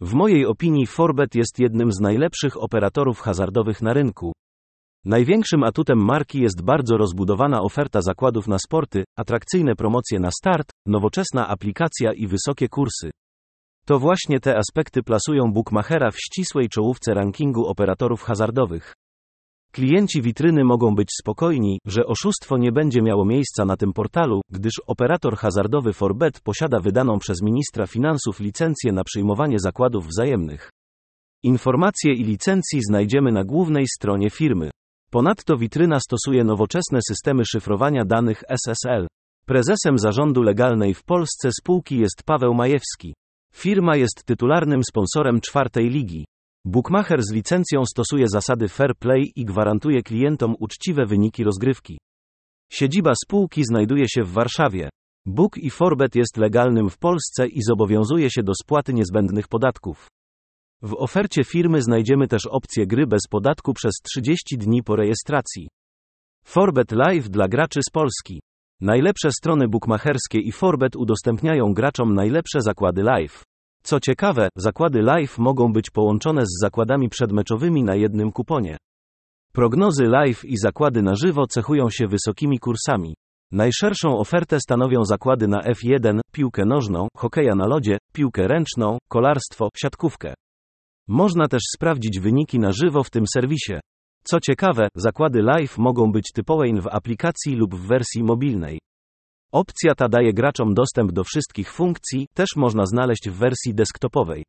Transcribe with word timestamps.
W 0.00 0.14
mojej 0.14 0.46
opinii 0.46 0.86
Forbet 0.86 1.34
jest 1.34 1.58
jednym 1.58 1.92
z 1.92 2.00
najlepszych 2.00 2.62
operatorów 2.62 3.20
hazardowych 3.20 3.82
na 3.82 3.92
rynku. 3.92 4.32
Największym 5.04 5.64
atutem 5.64 6.04
marki 6.04 6.40
jest 6.40 6.62
bardzo 6.62 6.96
rozbudowana 6.96 7.62
oferta 7.62 8.00
zakładów 8.00 8.48
na 8.48 8.58
sporty, 8.58 9.04
atrakcyjne 9.18 9.76
promocje 9.76 10.20
na 10.20 10.30
start, 10.30 10.70
nowoczesna 10.86 11.48
aplikacja 11.48 12.12
i 12.12 12.26
wysokie 12.26 12.68
kursy. 12.68 13.10
To 13.86 13.98
właśnie 13.98 14.40
te 14.40 14.58
aspekty 14.58 15.02
plasują 15.02 15.52
Bookmachera 15.52 16.10
w 16.10 16.16
ścisłej 16.18 16.68
czołówce 16.68 17.14
rankingu 17.14 17.66
operatorów 17.66 18.22
hazardowych. 18.22 18.94
Klienci 19.76 20.22
witryny 20.22 20.64
mogą 20.64 20.94
być 20.94 21.08
spokojni, 21.20 21.78
że 21.86 22.06
oszustwo 22.06 22.58
nie 22.58 22.72
będzie 22.72 23.02
miało 23.02 23.24
miejsca 23.24 23.64
na 23.64 23.76
tym 23.76 23.92
portalu, 23.92 24.40
gdyż 24.50 24.72
operator 24.86 25.36
hazardowy 25.36 25.92
Forbet 25.92 26.40
posiada 26.40 26.80
wydaną 26.80 27.18
przez 27.18 27.42
ministra 27.42 27.86
finansów 27.86 28.40
licencję 28.40 28.92
na 28.92 29.04
przyjmowanie 29.04 29.58
zakładów 29.58 30.06
wzajemnych. 30.06 30.70
Informacje 31.42 32.12
i 32.12 32.24
licencji 32.24 32.80
znajdziemy 32.88 33.32
na 33.32 33.44
głównej 33.44 33.84
stronie 33.96 34.30
firmy. 34.30 34.70
Ponadto 35.10 35.56
witryna 35.56 36.00
stosuje 36.00 36.44
nowoczesne 36.44 36.98
systemy 37.08 37.42
szyfrowania 37.44 38.04
danych 38.04 38.42
SSL. 38.48 39.06
Prezesem 39.46 39.98
zarządu 39.98 40.42
legalnej 40.42 40.94
w 40.94 41.04
Polsce 41.04 41.48
spółki 41.60 41.98
jest 41.98 42.22
Paweł 42.24 42.54
Majewski. 42.54 43.14
Firma 43.54 43.96
jest 43.96 44.24
tytularnym 44.24 44.84
sponsorem 44.84 45.40
czwartej 45.40 45.90
ligi. 45.90 46.24
Bookmacher 46.68 47.22
z 47.22 47.32
licencją 47.32 47.84
stosuje 47.84 48.24
zasady 48.28 48.68
fair 48.68 48.96
play 48.98 49.32
i 49.36 49.44
gwarantuje 49.44 50.02
klientom 50.02 50.54
uczciwe 50.58 51.06
wyniki 51.06 51.44
rozgrywki. 51.44 51.98
Siedziba 52.72 53.12
spółki 53.24 53.64
znajduje 53.64 54.08
się 54.08 54.22
w 54.22 54.32
Warszawie. 54.32 54.90
Book 55.26 55.58
i 55.58 55.70
Forbet 55.70 56.14
jest 56.14 56.36
legalnym 56.36 56.90
w 56.90 56.98
Polsce 56.98 57.46
i 57.46 57.62
zobowiązuje 57.62 58.30
się 58.30 58.42
do 58.42 58.52
spłaty 58.62 58.94
niezbędnych 58.94 59.48
podatków. 59.48 60.08
W 60.82 60.94
ofercie 60.94 61.44
firmy 61.44 61.82
znajdziemy 61.82 62.28
też 62.28 62.46
opcję 62.46 62.86
gry 62.86 63.06
bez 63.06 63.22
podatku 63.30 63.74
przez 63.74 63.92
30 64.02 64.58
dni 64.58 64.82
po 64.82 64.96
rejestracji. 64.96 65.68
Forbet 66.44 66.92
Live 66.92 67.28
dla 67.28 67.48
graczy 67.48 67.80
z 67.88 67.90
Polski. 67.92 68.40
Najlepsze 68.80 69.30
strony 69.32 69.68
bookmacherskie 69.68 70.38
i 70.38 70.52
Forbet 70.52 70.96
udostępniają 70.96 71.74
graczom 71.74 72.14
najlepsze 72.14 72.60
zakłady 72.60 73.02
live. 73.02 73.42
Co 73.86 74.00
ciekawe, 74.00 74.48
zakłady 74.56 75.02
live 75.02 75.38
mogą 75.38 75.72
być 75.72 75.90
połączone 75.90 76.42
z 76.46 76.60
zakładami 76.60 77.08
przedmeczowymi 77.08 77.84
na 77.84 77.94
jednym 77.94 78.32
kuponie. 78.32 78.76
Prognozy 79.52 80.04
live 80.04 80.44
i 80.44 80.56
zakłady 80.56 81.02
na 81.02 81.14
żywo 81.14 81.46
cechują 81.46 81.90
się 81.90 82.06
wysokimi 82.06 82.58
kursami. 82.58 83.14
Najszerszą 83.52 84.18
ofertę 84.18 84.60
stanowią 84.60 85.04
zakłady 85.04 85.48
na 85.48 85.60
F1, 85.60 86.20
piłkę 86.32 86.64
nożną, 86.64 87.08
hokeja 87.16 87.54
na 87.54 87.66
lodzie, 87.66 87.98
piłkę 88.12 88.48
ręczną, 88.48 88.98
kolarstwo, 89.08 89.68
siatkówkę. 89.76 90.34
Można 91.08 91.48
też 91.48 91.62
sprawdzić 91.74 92.20
wyniki 92.20 92.58
na 92.58 92.72
żywo 92.72 93.02
w 93.02 93.10
tym 93.10 93.24
serwisie. 93.26 93.80
Co 94.24 94.40
ciekawe, 94.40 94.88
zakłady 94.94 95.42
live 95.42 95.78
mogą 95.78 96.12
być 96.12 96.32
typowe 96.34 96.64
w 96.80 96.86
aplikacji 96.86 97.56
lub 97.56 97.74
w 97.74 97.86
wersji 97.86 98.22
mobilnej. 98.22 98.78
Opcja 99.56 99.94
ta 99.94 100.08
daje 100.08 100.32
graczom 100.32 100.74
dostęp 100.74 101.12
do 101.12 101.24
wszystkich 101.24 101.72
funkcji, 101.72 102.26
też 102.34 102.48
można 102.56 102.86
znaleźć 102.86 103.30
w 103.30 103.32
wersji 103.32 103.74
desktopowej. 103.74 104.44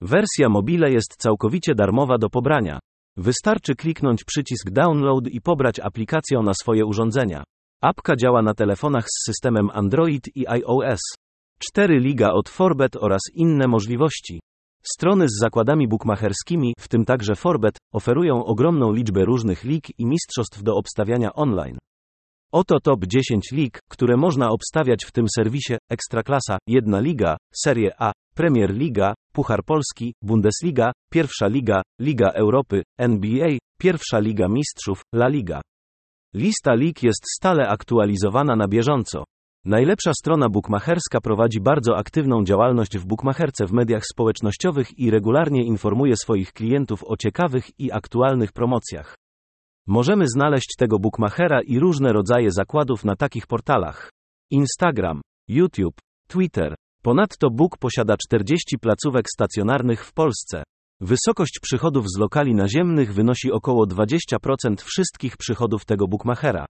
Wersja 0.00 0.48
mobile 0.48 0.90
jest 0.90 1.16
całkowicie 1.18 1.74
darmowa 1.74 2.18
do 2.18 2.30
pobrania. 2.30 2.78
Wystarczy 3.16 3.74
kliknąć 3.74 4.24
przycisk 4.24 4.70
download 4.70 5.26
i 5.26 5.40
pobrać 5.40 5.80
aplikację 5.80 6.38
na 6.38 6.54
swoje 6.54 6.86
urządzenia. 6.86 7.44
Apka 7.82 8.16
działa 8.16 8.42
na 8.42 8.54
telefonach 8.54 9.04
z 9.06 9.26
systemem 9.26 9.70
Android 9.72 10.28
i 10.34 10.48
iOS. 10.48 11.00
4 11.58 11.98
Liga 11.98 12.30
od 12.30 12.48
Forbet 12.48 12.96
oraz 12.96 13.20
inne 13.34 13.68
możliwości. 13.68 14.40
Strony 14.94 15.28
z 15.28 15.40
zakładami 15.40 15.88
bukmacherskimi, 15.88 16.74
w 16.78 16.88
tym 16.88 17.04
także 17.04 17.34
Forbet, 17.34 17.74
oferują 17.92 18.44
ogromną 18.44 18.92
liczbę 18.92 19.24
różnych 19.24 19.64
lig 19.64 19.84
i 19.98 20.06
mistrzostw 20.06 20.62
do 20.62 20.76
obstawiania 20.76 21.32
online. 21.32 21.78
Oto 22.54 22.80
top 22.80 23.04
10 23.06 23.52
lig, 23.52 23.78
które 23.88 24.16
można 24.16 24.50
obstawiać 24.50 25.04
w 25.04 25.12
tym 25.12 25.26
serwisie: 25.36 25.74
Ekstraklasa, 25.90 26.58
Jedna 26.66 27.00
Liga, 27.00 27.36
Serie 27.54 27.90
A, 27.98 28.12
Premier 28.34 28.74
Liga, 28.74 29.14
Puchar 29.32 29.64
Polski, 29.64 30.14
Bundesliga, 30.22 30.92
Pierwsza 31.12 31.46
Liga, 31.46 31.82
Liga 32.00 32.30
Europy, 32.30 32.82
NBA, 32.98 33.48
Pierwsza 33.78 34.18
Liga 34.18 34.48
Mistrzów, 34.48 35.02
La 35.14 35.28
Liga. 35.28 35.60
Lista 36.34 36.74
lig 36.74 37.02
jest 37.02 37.24
stale 37.36 37.68
aktualizowana 37.68 38.56
na 38.56 38.68
bieżąco. 38.68 39.24
Najlepsza 39.64 40.12
strona 40.14 40.48
bookmacherska 40.48 41.20
prowadzi 41.20 41.60
bardzo 41.60 41.96
aktywną 41.96 42.44
działalność 42.44 42.98
w 42.98 43.06
bookmacherce 43.06 43.66
w 43.66 43.72
mediach 43.72 44.02
społecznościowych 44.12 44.98
i 44.98 45.10
regularnie 45.10 45.64
informuje 45.64 46.16
swoich 46.16 46.52
klientów 46.52 47.04
o 47.04 47.16
ciekawych 47.16 47.80
i 47.80 47.92
aktualnych 47.92 48.52
promocjach. 48.52 49.21
Możemy 49.86 50.24
znaleźć 50.28 50.74
tego 50.78 50.98
bookmachera 50.98 51.60
i 51.66 51.78
różne 51.78 52.12
rodzaje 52.12 52.50
zakładów 52.50 53.04
na 53.04 53.16
takich 53.16 53.46
portalach: 53.46 54.10
Instagram, 54.50 55.20
YouTube, 55.48 55.98
Twitter. 56.28 56.74
Ponadto 57.02 57.50
Book 57.50 57.78
posiada 57.78 58.16
40 58.16 58.78
placówek 58.78 59.26
stacjonarnych 59.34 60.04
w 60.04 60.12
Polsce. 60.12 60.62
Wysokość 61.00 61.58
przychodów 61.62 62.04
z 62.08 62.18
lokali 62.18 62.54
naziemnych 62.54 63.14
wynosi 63.14 63.52
około 63.52 63.86
20% 63.86 64.74
wszystkich 64.84 65.36
przychodów 65.36 65.84
tego 65.84 66.08
bookmachera. 66.08 66.66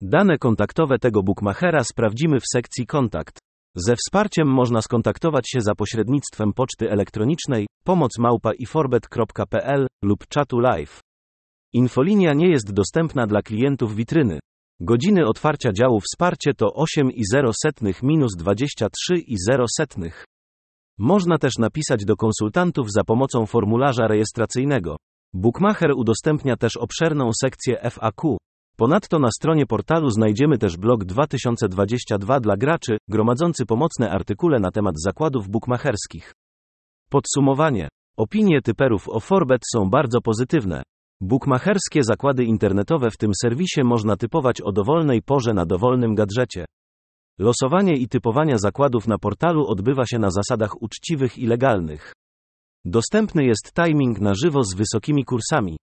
Dane 0.00 0.38
kontaktowe 0.38 0.98
tego 0.98 1.22
bookmachera 1.22 1.84
sprawdzimy 1.84 2.40
w 2.40 2.48
sekcji 2.52 2.86
kontakt. 2.86 3.38
Ze 3.76 3.96
wsparciem 3.96 4.48
można 4.48 4.82
skontaktować 4.82 5.50
się 5.50 5.60
za 5.60 5.74
pośrednictwem 5.74 6.52
poczty 6.52 6.90
elektronicznej 6.90 7.66
pomocmałpa.iforbet.pl 7.84 9.86
lub 10.04 10.26
czatu 10.28 10.58
live. 10.58 11.00
Infolinia 11.74 12.32
nie 12.32 12.48
jest 12.48 12.72
dostępna 12.72 13.26
dla 13.26 13.42
klientów 13.42 13.94
witryny. 13.94 14.38
Godziny 14.80 15.26
otwarcia 15.26 15.72
działu 15.72 16.00
wsparcie 16.00 16.54
to 16.54 16.66
8,0 16.66 18.02
minus 18.02 18.36
23,0. 18.36 20.10
Można 20.98 21.38
też 21.38 21.52
napisać 21.58 22.04
do 22.04 22.16
konsultantów 22.16 22.92
za 22.92 23.04
pomocą 23.04 23.46
formularza 23.46 24.08
rejestracyjnego. 24.08 24.96
Bookmacher 25.34 25.90
udostępnia 25.96 26.56
też 26.56 26.76
obszerną 26.76 27.30
sekcję 27.40 27.90
FAQ. 27.90 28.36
Ponadto 28.76 29.18
na 29.18 29.28
stronie 29.30 29.66
portalu 29.66 30.10
znajdziemy 30.10 30.58
też 30.58 30.76
blog 30.76 31.04
2022 31.04 32.40
dla 32.40 32.56
graczy, 32.56 32.98
gromadzący 33.08 33.66
pomocne 33.66 34.10
artykule 34.10 34.60
na 34.60 34.70
temat 34.70 34.94
zakładów 34.96 35.48
bookmacherskich. 35.48 36.32
Podsumowanie. 37.10 37.88
Opinie 38.16 38.62
typerów 38.62 39.08
o 39.08 39.20
Forbet 39.20 39.62
są 39.74 39.90
bardzo 39.90 40.20
pozytywne. 40.20 40.82
Bookmacherskie 41.24 42.04
zakłady 42.04 42.44
internetowe 42.44 43.10
w 43.10 43.16
tym 43.16 43.30
serwisie 43.42 43.84
można 43.84 44.16
typować 44.16 44.60
o 44.60 44.72
dowolnej 44.72 45.22
porze 45.22 45.54
na 45.54 45.66
dowolnym 45.66 46.14
gadżecie. 46.14 46.64
Losowanie 47.38 47.96
i 47.96 48.08
typowania 48.08 48.58
zakładów 48.58 49.08
na 49.08 49.18
portalu 49.18 49.66
odbywa 49.66 50.06
się 50.06 50.18
na 50.18 50.30
zasadach 50.30 50.82
uczciwych 50.82 51.38
i 51.38 51.46
legalnych. 51.46 52.12
Dostępny 52.84 53.44
jest 53.44 53.72
timing 53.72 54.20
na 54.20 54.34
żywo 54.34 54.64
z 54.64 54.74
wysokimi 54.74 55.24
kursami. 55.24 55.76